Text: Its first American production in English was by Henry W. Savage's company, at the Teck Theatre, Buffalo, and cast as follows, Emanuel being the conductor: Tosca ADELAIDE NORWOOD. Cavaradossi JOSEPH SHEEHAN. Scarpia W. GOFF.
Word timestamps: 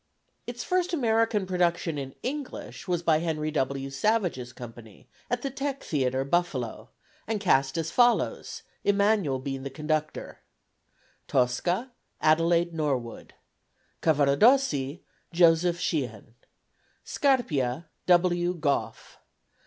Its 0.47 0.63
first 0.63 0.93
American 0.93 1.45
production 1.45 1.99
in 1.99 2.15
English 2.23 2.87
was 2.87 3.03
by 3.03 3.19
Henry 3.19 3.51
W. 3.51 3.91
Savage's 3.91 4.51
company, 4.51 5.07
at 5.29 5.43
the 5.43 5.51
Teck 5.51 5.83
Theatre, 5.83 6.23
Buffalo, 6.25 6.89
and 7.27 7.39
cast 7.39 7.77
as 7.77 7.91
follows, 7.91 8.63
Emanuel 8.83 9.37
being 9.37 9.61
the 9.61 9.69
conductor: 9.69 10.39
Tosca 11.27 11.91
ADELAIDE 12.19 12.73
NORWOOD. 12.73 13.35
Cavaradossi 14.01 15.01
JOSEPH 15.33 15.79
SHEEHAN. 15.79 16.33
Scarpia 17.03 17.85
W. 18.07 18.55
GOFF. 18.55 19.19